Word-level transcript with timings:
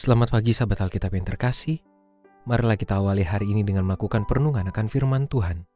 Selamat 0.00 0.32
pagi 0.32 0.56
sahabat 0.56 0.80
Alkitab 0.80 1.12
yang 1.12 1.28
terkasih. 1.28 1.76
Marilah 2.48 2.80
kita 2.80 2.96
awali 3.04 3.20
hari 3.20 3.52
ini 3.52 3.60
dengan 3.60 3.84
melakukan 3.84 4.24
perenungan 4.24 4.64
akan 4.72 4.88
firman 4.88 5.28
Tuhan. 5.28 5.68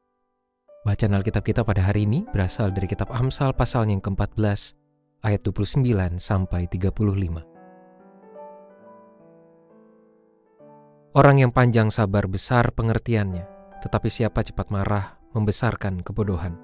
Bacaan 0.81 1.13
Alkitab 1.13 1.45
kita 1.45 1.61
pada 1.61 1.85
hari 1.85 2.09
ini 2.09 2.25
berasal 2.33 2.73
dari 2.73 2.89
kitab 2.89 3.13
Amsal 3.13 3.53
pasal 3.53 3.85
yang 3.85 4.01
ke-14 4.01 4.73
ayat 5.29 5.45
29 5.45 6.17
sampai 6.17 6.65
35. 6.73 7.45
Orang 11.13 11.37
yang 11.45 11.53
panjang 11.53 11.93
sabar 11.93 12.25
besar 12.25 12.73
pengertiannya, 12.73 13.45
tetapi 13.85 14.09
siapa 14.09 14.41
cepat 14.41 14.73
marah 14.73 15.21
membesarkan 15.37 16.01
kebodohan. 16.01 16.57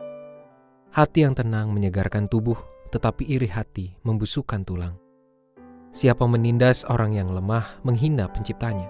Hati 0.96 1.28
yang 1.28 1.36
tenang 1.36 1.76
menyegarkan 1.76 2.24
tubuh, 2.24 2.56
tetapi 2.88 3.28
iri 3.28 3.52
hati 3.52 4.00
membusukkan 4.00 4.64
tulang. 4.64 4.96
Siapa 5.90 6.22
menindas 6.30 6.86
orang 6.86 7.18
yang 7.18 7.34
lemah 7.34 7.82
menghina 7.82 8.30
penciptanya, 8.30 8.86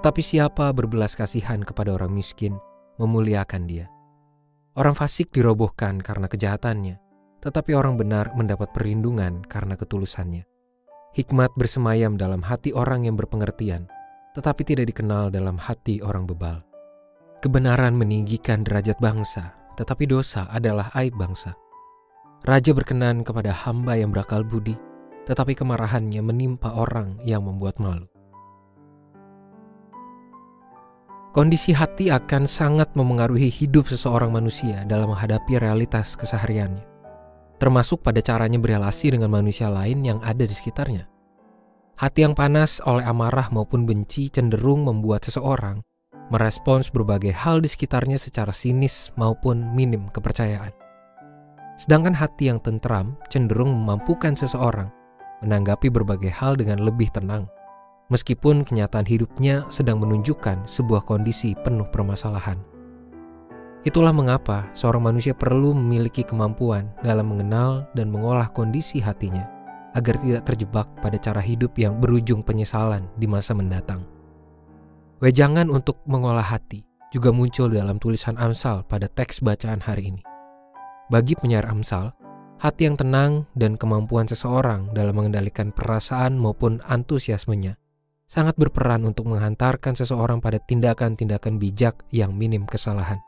tetapi 0.00 0.24
siapa 0.24 0.72
berbelas 0.72 1.12
kasihan 1.12 1.60
kepada 1.60 1.92
orang 1.92 2.08
miskin 2.08 2.56
memuliakan 2.96 3.68
dia. 3.68 3.92
Orang 4.72 4.96
fasik 4.96 5.28
dirobohkan 5.28 6.00
karena 6.00 6.32
kejahatannya, 6.32 6.96
tetapi 7.44 7.76
orang 7.76 8.00
benar 8.00 8.32
mendapat 8.32 8.72
perlindungan 8.72 9.44
karena 9.44 9.76
ketulusannya. 9.76 10.48
Hikmat 11.12 11.52
bersemayam 11.60 12.16
dalam 12.16 12.40
hati 12.40 12.72
orang 12.72 13.04
yang 13.04 13.20
berpengertian, 13.20 13.84
tetapi 14.32 14.64
tidak 14.64 14.88
dikenal 14.88 15.28
dalam 15.28 15.60
hati 15.60 16.00
orang 16.00 16.24
bebal. 16.24 16.64
Kebenaran 17.44 17.92
meninggikan 17.92 18.64
derajat 18.64 18.96
bangsa, 18.96 19.52
tetapi 19.76 20.08
dosa 20.08 20.48
adalah 20.48 20.88
aib 20.96 21.12
bangsa. 21.20 21.52
Raja 22.48 22.72
berkenan 22.72 23.20
kepada 23.20 23.52
hamba 23.52 24.00
yang 24.00 24.08
berakal 24.08 24.40
budi, 24.40 24.72
tetapi 25.26 25.54
kemarahannya 25.54 26.22
menimpa 26.22 26.74
orang 26.74 27.18
yang 27.22 27.46
membuat 27.46 27.78
malu. 27.78 28.06
Kondisi 31.32 31.72
hati 31.72 32.12
akan 32.12 32.44
sangat 32.44 32.92
memengaruhi 32.92 33.48
hidup 33.48 33.88
seseorang 33.88 34.28
manusia 34.28 34.84
dalam 34.84 35.16
menghadapi 35.16 35.56
realitas 35.56 36.12
kesehariannya, 36.12 36.84
termasuk 37.56 38.04
pada 38.04 38.20
caranya 38.20 38.60
berrelasi 38.60 39.16
dengan 39.16 39.32
manusia 39.32 39.72
lain 39.72 40.04
yang 40.04 40.20
ada 40.20 40.44
di 40.44 40.52
sekitarnya. 40.52 41.08
Hati 41.96 42.28
yang 42.28 42.36
panas 42.36 42.84
oleh 42.84 43.04
amarah 43.08 43.48
maupun 43.48 43.88
benci 43.88 44.28
cenderung 44.28 44.84
membuat 44.84 45.24
seseorang 45.24 45.80
merespons 46.28 46.92
berbagai 46.92 47.32
hal 47.32 47.60
di 47.60 47.68
sekitarnya 47.68 48.16
secara 48.16 48.52
sinis 48.52 49.08
maupun 49.16 49.72
minim 49.72 50.12
kepercayaan. 50.12 50.72
Sedangkan 51.80 52.12
hati 52.12 52.52
yang 52.52 52.60
tentram 52.60 53.16
cenderung 53.32 53.72
memampukan 53.72 54.36
seseorang 54.36 54.92
menanggapi 55.42 55.90
berbagai 55.90 56.30
hal 56.30 56.56
dengan 56.56 56.80
lebih 56.82 57.10
tenang, 57.10 57.50
meskipun 58.08 58.64
kenyataan 58.64 59.04
hidupnya 59.04 59.66
sedang 59.68 59.98
menunjukkan 60.00 60.64
sebuah 60.64 61.04
kondisi 61.04 61.58
penuh 61.60 61.86
permasalahan. 61.90 62.56
Itulah 63.82 64.14
mengapa 64.14 64.70
seorang 64.78 65.10
manusia 65.10 65.34
perlu 65.34 65.74
memiliki 65.74 66.22
kemampuan 66.22 66.86
dalam 67.02 67.34
mengenal 67.34 67.90
dan 67.98 68.14
mengolah 68.14 68.46
kondisi 68.54 69.02
hatinya 69.02 69.42
agar 69.98 70.16
tidak 70.22 70.46
terjebak 70.46 70.86
pada 71.02 71.18
cara 71.18 71.42
hidup 71.42 71.74
yang 71.76 71.98
berujung 71.98 72.46
penyesalan 72.46 73.10
di 73.18 73.26
masa 73.26 73.52
mendatang. 73.58 74.06
Wejangan 75.18 75.66
untuk 75.66 75.98
mengolah 76.06 76.46
hati 76.46 76.86
juga 77.10 77.34
muncul 77.34 77.68
dalam 77.68 77.98
tulisan 78.00 78.38
Amsal 78.38 78.86
pada 78.88 79.10
teks 79.10 79.42
bacaan 79.44 79.82
hari 79.82 80.14
ini. 80.14 80.22
Bagi 81.12 81.36
penyair 81.36 81.68
Amsal, 81.68 82.14
hati 82.62 82.86
yang 82.86 82.94
tenang 82.94 83.50
dan 83.58 83.74
kemampuan 83.74 84.30
seseorang 84.30 84.94
dalam 84.94 85.18
mengendalikan 85.18 85.74
perasaan 85.74 86.38
maupun 86.38 86.78
antusiasmenya 86.86 87.74
sangat 88.30 88.54
berperan 88.54 89.02
untuk 89.02 89.26
menghantarkan 89.26 89.98
seseorang 89.98 90.38
pada 90.38 90.62
tindakan-tindakan 90.62 91.58
bijak 91.58 92.00
yang 92.14 92.32
minim 92.32 92.62
kesalahan. 92.64 93.18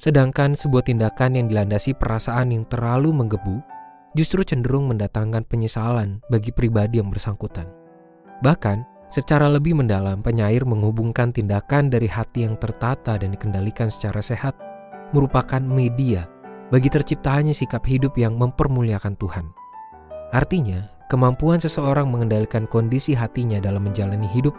Sedangkan 0.00 0.56
sebuah 0.56 0.88
tindakan 0.88 1.38
yang 1.38 1.46
dilandasi 1.46 1.94
perasaan 1.94 2.56
yang 2.56 2.64
terlalu 2.66 3.12
menggebu 3.12 3.60
justru 4.16 4.42
cenderung 4.42 4.88
mendatangkan 4.88 5.44
penyesalan 5.44 6.18
bagi 6.32 6.50
pribadi 6.50 6.98
yang 6.98 7.12
bersangkutan. 7.12 7.68
Bahkan, 8.40 8.96
Secara 9.06 9.46
lebih 9.46 9.78
mendalam, 9.78 10.18
penyair 10.18 10.66
menghubungkan 10.66 11.30
tindakan 11.30 11.86
dari 11.94 12.10
hati 12.10 12.42
yang 12.42 12.58
tertata 12.58 13.14
dan 13.14 13.30
dikendalikan 13.30 13.86
secara 13.86 14.18
sehat 14.18 14.58
merupakan 15.14 15.62
media 15.62 16.26
bagi 16.70 16.90
terciptanya 16.90 17.54
sikap 17.54 17.86
hidup 17.86 18.18
yang 18.18 18.34
mempermuliakan 18.34 19.14
Tuhan. 19.18 19.46
Artinya, 20.34 20.90
kemampuan 21.06 21.62
seseorang 21.62 22.10
mengendalikan 22.10 22.66
kondisi 22.66 23.14
hatinya 23.14 23.62
dalam 23.62 23.86
menjalani 23.86 24.26
hidup 24.34 24.54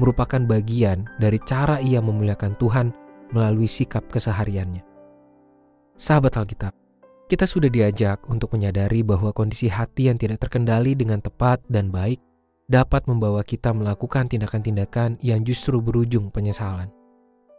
merupakan 0.00 0.40
bagian 0.40 1.04
dari 1.20 1.36
cara 1.44 1.76
ia 1.84 2.00
memuliakan 2.00 2.56
Tuhan 2.56 2.96
melalui 3.36 3.68
sikap 3.68 4.08
kesehariannya. 4.08 4.80
Sahabat 6.00 6.40
Alkitab, 6.40 6.72
kita 7.28 7.44
sudah 7.44 7.68
diajak 7.68 8.24
untuk 8.32 8.56
menyadari 8.56 9.04
bahwa 9.04 9.30
kondisi 9.36 9.68
hati 9.68 10.08
yang 10.08 10.16
tidak 10.16 10.40
terkendali 10.40 10.96
dengan 10.96 11.20
tepat 11.20 11.60
dan 11.68 11.92
baik 11.92 12.18
dapat 12.72 13.04
membawa 13.04 13.44
kita 13.44 13.76
melakukan 13.76 14.26
tindakan-tindakan 14.26 15.20
yang 15.20 15.44
justru 15.44 15.78
berujung 15.84 16.32
penyesalan. 16.32 16.88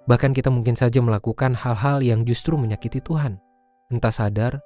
Bahkan 0.10 0.34
kita 0.34 0.50
mungkin 0.50 0.74
saja 0.74 0.98
melakukan 0.98 1.54
hal-hal 1.54 2.02
yang 2.02 2.26
justru 2.26 2.58
menyakiti 2.58 3.00
Tuhan, 3.06 3.38
entah 3.92 4.12
sadar 4.12 4.58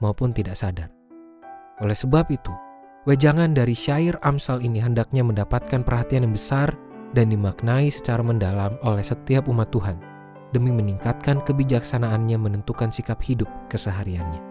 maupun 0.00 0.32
tidak 0.32 0.56
sadar. 0.56 0.88
Oleh 1.84 1.96
sebab 1.96 2.28
itu, 2.32 2.52
wejangan 3.04 3.52
dari 3.52 3.76
syair 3.76 4.16
Amsal 4.24 4.64
ini 4.64 4.80
hendaknya 4.80 5.20
mendapatkan 5.20 5.84
perhatian 5.84 6.24
yang 6.24 6.34
besar 6.34 6.72
dan 7.12 7.28
dimaknai 7.30 7.92
secara 7.92 8.24
mendalam 8.24 8.80
oleh 8.82 9.04
setiap 9.04 9.46
umat 9.46 9.68
Tuhan 9.70 10.00
demi 10.50 10.74
meningkatkan 10.74 11.44
kebijaksanaannya 11.46 12.36
menentukan 12.40 12.90
sikap 12.90 13.22
hidup 13.22 13.46
kesehariannya. 13.70 14.42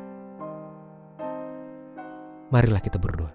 Marilah 2.49 2.81
kita 2.81 2.97
berdoa. 2.97 3.29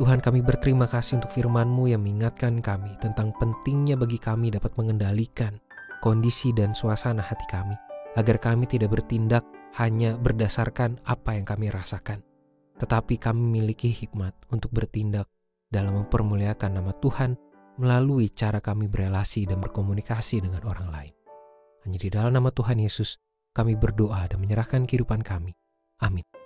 Tuhan 0.00 0.24
kami 0.24 0.40
berterima 0.40 0.88
kasih 0.88 1.20
untuk 1.20 1.30
firman-Mu 1.36 1.84
yang 1.92 2.00
mengingatkan 2.00 2.64
kami 2.64 2.96
tentang 2.96 3.36
pentingnya 3.36 3.92
bagi 3.92 4.16
kami 4.16 4.48
dapat 4.48 4.72
mengendalikan 4.80 5.60
kondisi 6.00 6.50
dan 6.56 6.72
suasana 6.72 7.20
hati 7.20 7.44
kami, 7.52 7.76
agar 8.16 8.36
kami 8.40 8.68
tidak 8.68 8.92
bertindak 8.92 9.44
hanya 9.80 10.16
berdasarkan 10.20 11.00
apa 11.08 11.36
yang 11.36 11.48
kami 11.48 11.72
rasakan, 11.72 12.20
tetapi 12.76 13.16
kami 13.16 13.40
memiliki 13.40 13.88
hikmat 13.88 14.36
untuk 14.52 14.68
bertindak 14.72 15.28
dalam 15.72 15.96
mempermuliakan 16.04 16.82
nama 16.82 16.92
Tuhan 17.00 17.36
melalui 17.80 18.28
cara 18.28 18.60
kami 18.60 18.84
berelasi 18.88 19.48
dan 19.48 19.64
berkomunikasi 19.64 20.44
dengan 20.44 20.60
orang 20.68 20.88
lain. 20.92 21.14
Hanya 21.88 21.98
di 21.98 22.08
dalam 22.12 22.36
nama 22.36 22.52
Tuhan 22.52 22.78
Yesus, 22.78 23.16
kami 23.56 23.80
berdoa 23.80 24.28
dan 24.28 24.38
menyerahkan 24.44 24.84
kehidupan 24.84 25.24
kami. 25.24 25.56
Amin. 26.04 26.41